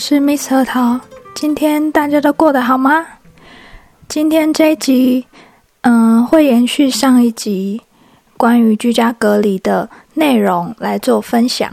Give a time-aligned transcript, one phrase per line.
[0.00, 0.98] 是 Miss 核桃。
[1.34, 3.06] 今天大家都过得好吗？
[4.08, 5.26] 今天这一集，
[5.82, 7.82] 嗯，会延续上一集
[8.38, 11.70] 关于居家隔离的内容来做分享。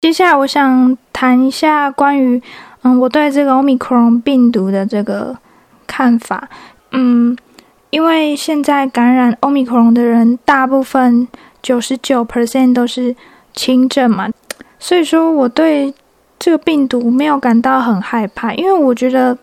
[0.00, 2.40] 接下来，我想谈一下关于，
[2.82, 5.36] 嗯，我对这个 Omicron 病毒的这个
[5.88, 6.48] 看法。
[6.92, 7.36] 嗯，
[7.90, 11.26] 因为现在感染 Omicron 的人，大部分
[11.60, 13.16] 九十九 percent 都是
[13.52, 14.30] 轻症嘛，
[14.78, 15.92] 所以说我对。
[16.38, 19.36] 这个病毒没有感到很害怕，因为我觉得，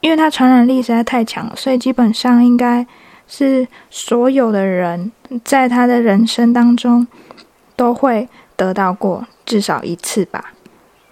[0.00, 2.84] 因为它传染力实在太强了，所以基本上应该
[3.28, 5.12] 是所有的人
[5.44, 7.06] 在他的人生当中
[7.76, 10.52] 都会得到过至少一次吧。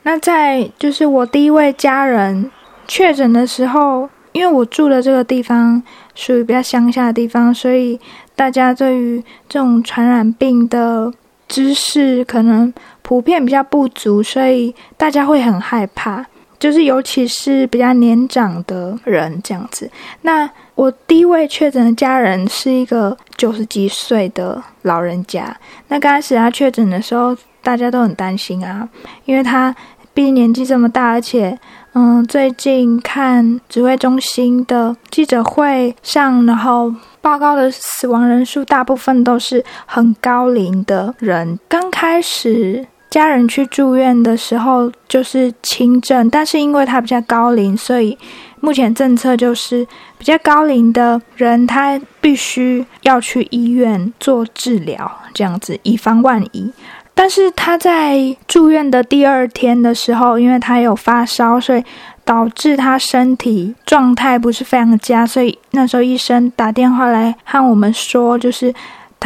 [0.02, 2.50] 那在就是我第一位家人
[2.88, 5.80] 确诊的时候，因为我住的这个地方
[6.14, 8.00] 属于比较乡下的地方，所以
[8.34, 11.12] 大家对于这种传染病的
[11.46, 12.74] 知识可能。
[13.06, 16.26] 普遍比较不足，所以大家会很害怕，
[16.58, 19.88] 就是尤其是比较年长的人这样子。
[20.22, 25.56] 那我第一位确诊的家人是一个九十几岁的老人家。
[25.86, 28.88] 那刚开始他确诊的时候，大家都很担心啊，
[29.24, 29.72] 因为他
[30.12, 31.56] 毕竟年纪这么大，而且
[31.92, 36.92] 嗯，最近看指挥中心的记者会上，然后。
[37.26, 41.58] 报告的死亡人数大部分都是很高龄的人。
[41.68, 48.16] 刚开始家人去住院的时候就是轻症，但是因为他比较高龄，所以
[48.60, 49.86] 目前政策就是
[50.18, 56.72] 比较高龄的人他必须要去医院做治疗，这样子以防万一。
[57.14, 61.84] 但是他在住院的第二天的时候，因为他有发烧，所以。
[62.26, 68.74] 导致他身体状态不是非常佳，所以那时候医生打电话来和我们说，就是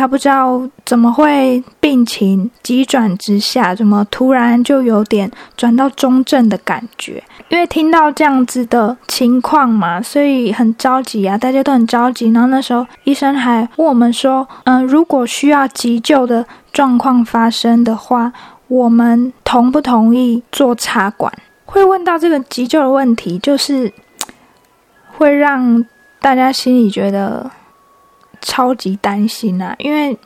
[0.01, 7.23] 他不知道怎么会病情急转直下，怎么突然就有点转到中症的感觉。
[7.51, 12.31] 因为听到这样子的情况嘛，所以很着急啊，大家都很着急。
[12.31, 18.33] 然后那时候医生还问我们说，嗯，如果需要急救的状况发生的话，
[18.69, 21.31] 我们同不同意做插管？
[21.67, 23.93] 会问到这个急救的问题，就是
[25.19, 25.85] 会让
[26.23, 27.51] 大家心里觉得
[28.41, 30.17] 超级担心啊，因为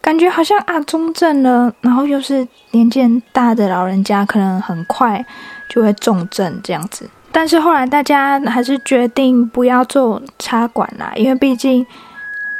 [0.00, 5.24] 感觉好像啊中症了，然后又是年纪大的老人家，可能很快
[5.68, 7.08] 就会重症这样子。
[7.32, 11.86] 但是后来大家还是决定不要做插管啦，因为毕竟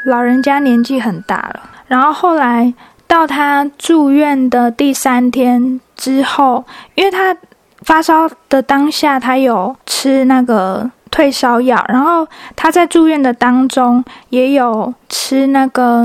[0.07, 1.61] 老人家年纪很大了。
[1.87, 2.73] 然后后来
[3.07, 6.65] 到他住院的第三天之后，
[6.95, 7.37] 因为他。
[7.83, 12.27] 发烧的当下，他有吃那个退烧药，然后
[12.57, 16.05] 他在住院的当中也有吃那个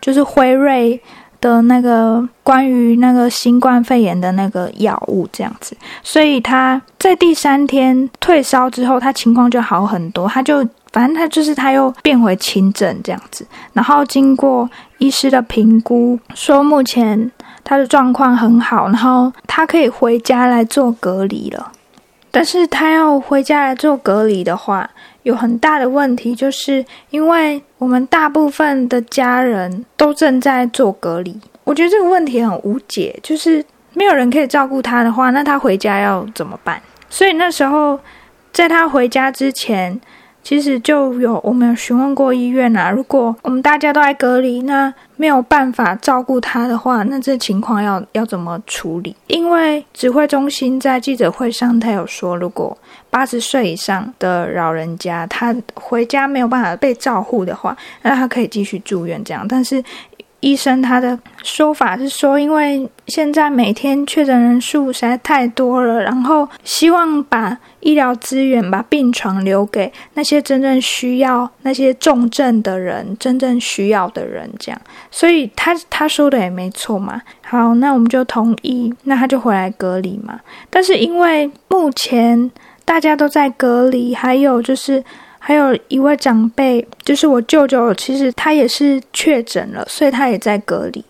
[0.00, 0.98] 就是辉瑞
[1.38, 14.66] 的那个关于那个新冠肺炎的那个药物这样子，所以他在第三天退烧之后，他情况就好很多，他就反正他就是他又变回轻症这样子，然后经过
[14.96, 17.30] 医师的评估，说目前。
[17.64, 21.70] 他的状况很好，然后他可以回家来做隔离了。
[22.30, 24.88] 但是他要回家来做隔离的话，
[25.22, 31.38] 有很大的问题，就是因为我们大部分的家人都正在做隔离。
[31.64, 36.80] 我觉得这个问题很无解，就是没有人可以照顾他的话，那他回家要怎么办？
[37.10, 37.98] 所以那时候
[38.52, 40.00] 在他回家之前。
[40.48, 49.14] 其实就有我们有询问过医院啊，如果我们大家都在隔离，那没有办法照顾他的话，那这情况要要怎么处理？
[49.26, 52.74] 因为指挥中心在记者会上他有说，如果
[53.10, 59.84] 八十岁以上的老人家他回家没有办法被照护的话，那他可以继续住院这样，但是。
[60.40, 74.80] 医生他的说法是说，因为现在每天确诊人数实在太多了，然后希望把医疗资源、把病床留给那些真正需要、那些重症的人、真正需要的人，这样。
[75.10, 77.20] 所以他他说的也没错嘛。
[77.42, 80.38] 好，那我们就同意，那他就回来隔离嘛。
[80.70, 82.50] 但是因为目前
[82.84, 85.02] 大家都在隔离，还有就是。
[85.48, 91.02] 还有一位长辈，就是我舅舅，其实他也是确诊了，所以他也在隔离。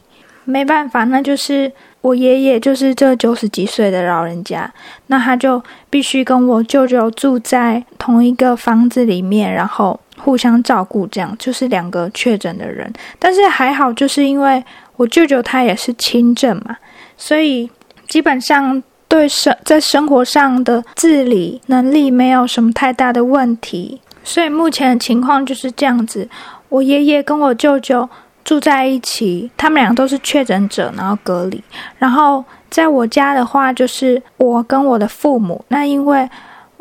[0.45, 4.73] 没办法，那就是我爷爷，就是这九十几岁的老人家，
[5.09, 12.89] 那他就必须跟我舅舅住在同一个房子里面，然后互相照顾，这样就是两个确诊的人。
[13.19, 14.63] 但是还好，就是因为
[14.95, 16.77] 我舅舅他也是轻症嘛，
[17.17, 17.69] 所以
[18.07, 24.01] 基本上对生在生活上的自理能力没有什么太大的问题。
[24.29, 26.29] 所以目前的情况就是这样子，
[26.69, 28.07] 我爷爷跟我舅舅
[28.45, 31.65] 住在一起，他们俩都是确诊者，然后隔离。
[31.97, 35.65] 然后在我家的话，就是我跟我的父母。
[35.69, 36.29] 那因为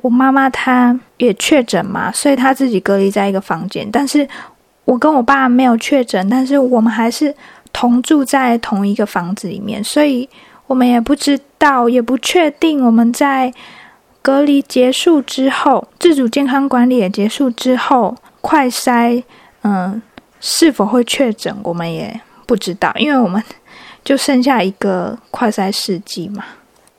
[0.02, 3.88] 我妈妈她也确诊嘛，所以她自己隔离在一个房间。
[3.90, 4.28] 但是
[4.84, 7.34] 我跟我爸没有确诊，但是我们还是
[7.72, 10.30] 同住在同一个房子里面，所以
[10.68, 13.54] 我们也不知道，也不确定我们在
[14.28, 19.24] 隔离结束之后，自主健康管理也结束之后，快筛
[19.62, 20.02] 嗯
[20.42, 23.42] 是否会确诊，我们也不知道，因为我们。
[24.04, 26.42] 就剩下一个快筛试剂嘛，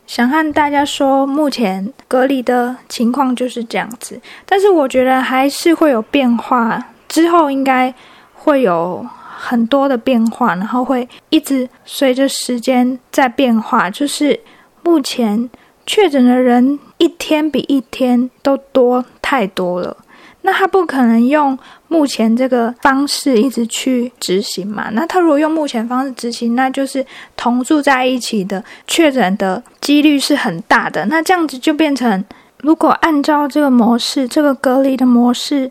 [0.07, 4.21] 想和大家说，目前隔离的情况就是这样子。
[4.45, 6.79] 但是我觉得还是会有变化，
[7.09, 7.95] 之后应该
[8.35, 9.07] 会有
[9.39, 13.89] 很多的变化，然后会一直随着时间在变化。
[13.89, 14.39] 就是
[14.83, 15.49] 目前
[15.87, 19.97] 确诊的人一天比一天都多太多了。
[20.43, 21.59] 那他不可能用
[21.89, 24.89] 目前这个方式一直去执行嘛？
[24.93, 27.05] 那他如果用目前方式执行，那就是
[27.37, 31.05] 同住在一起的确诊的几率是很大的。
[31.07, 32.25] 那这样子就变成，
[32.59, 35.71] 如果按照这个模式、这个隔离的模式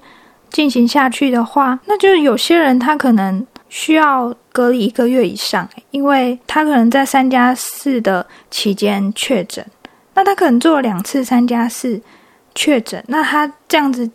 [0.52, 9.66] 进行下去的话，那就是有些人他可能需要隔离一个月以上，因为他可能在三加四的期间确诊，
[10.18, 12.02] 那他可能做了两次三加四
[12.54, 14.12] 确诊，那他这样子。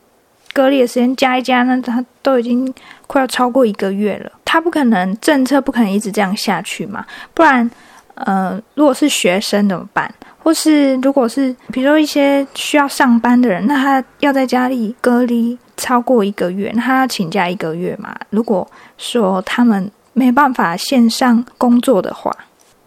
[0.54, 2.70] 隔离的时间加一加，那他都已经
[3.06, 4.30] 快要超过一个月了。
[4.44, 7.02] 他不可能政策不可能一直这样下去嘛？
[7.32, 7.70] 不然，
[8.16, 10.14] 呃，如果是学生怎么办？
[10.40, 18.14] 或是如果是比如说一些需要上班的人，那他要在家里隔离超过一个月，那他要请假一个月嘛？
[18.28, 22.30] 如果说他们没办法线上工作的话，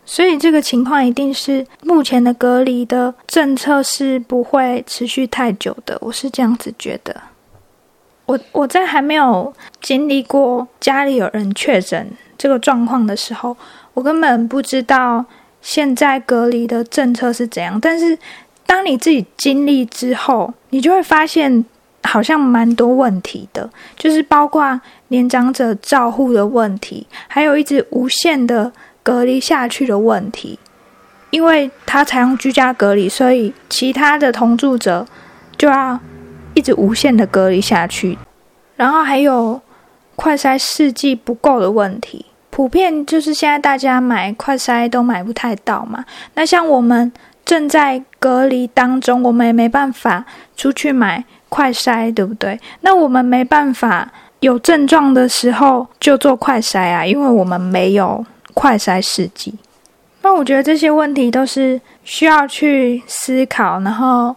[0.06, 5.98] 所以这个情况一定是目前的隔离的政策是不会持续太久的。
[6.02, 7.16] 我是这样子觉得。
[8.28, 13.56] 我我在还没有经历过家里有人确诊这个状况的时候，
[13.94, 15.24] 我根本不知道
[15.62, 17.80] 现在隔离的政策是怎样。
[17.80, 18.18] 但是
[18.66, 21.64] 当你自己经历之后，你就会发现
[22.04, 28.72] 好像蛮多问题的，就是包括年长者照护的问题，还有一直无限的
[29.06, 30.60] 隔离下去的问题。
[31.30, 35.06] 因为他采用居家隔离，所以其他的同住者
[35.56, 35.98] 就要。
[36.58, 38.18] 一直无限的隔离下去，
[38.78, 39.60] 然后还有
[40.16, 46.06] 快筛试剂不够的问题，普遍就是现在大家买快筛都买不太到嘛。
[46.36, 47.12] 那像我们
[47.44, 50.24] 正在隔离当中，我们也没办法
[50.56, 52.58] 出去买快筛，对不对？
[52.80, 54.10] 那我们没办法
[54.40, 58.26] 有症状的时候就做快筛啊，因为我们没有
[58.56, 59.54] 快筛试剂。
[60.24, 64.36] 那我觉得这些问题都是需要去思考，然后。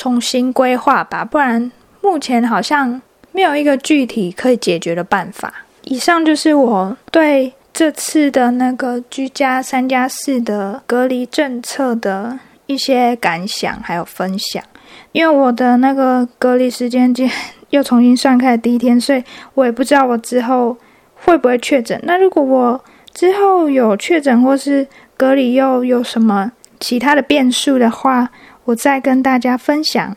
[0.00, 1.72] 重新规划吧，不然
[2.02, 5.52] 目前好像没有一个具体可以解决的办法。
[5.82, 14.62] 以上就是我对这次的那个居家三加四的隔离政策的一些感想还有分享。
[15.10, 17.12] 因为我的那个隔离时间
[17.70, 19.24] 又重新算开第一天，所以
[19.54, 20.76] 我也不知道我之后
[21.16, 22.00] 会不会确诊。
[22.04, 22.80] 那如果我
[23.18, 24.86] 之后有确诊或是
[25.16, 28.28] 隔离又有什么其他的变数的话，
[28.64, 30.16] 我再跟大家分享。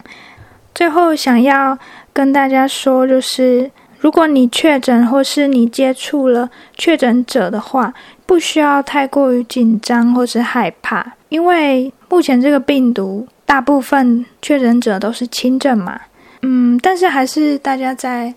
[0.76, 1.76] 最后想要
[2.14, 7.92] 跟大家说，就是如果你确诊或是你接触了确诊者的话，
[8.28, 16.00] 不需要太过于紧张或是害怕，因为目前这个病毒大部分确诊者都是轻症嘛。
[16.44, 18.32] 嗯，但是还是大家在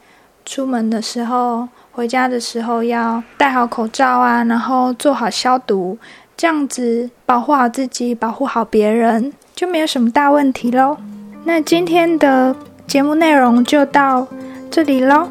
[0.47, 5.96] 出门的时候、回家的时候要戴好口罩啊，然后做好消毒，
[6.36, 9.32] 这样子保护好自己，保护好别人。
[9.54, 10.96] 就没有什么大问题喽。
[11.44, 12.56] 那今天的
[12.88, 14.26] 节目内容就到
[14.68, 15.28] 这里喽。